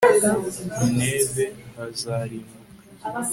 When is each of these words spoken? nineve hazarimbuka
nineve 0.81 1.45
hazarimbuka 1.77 2.55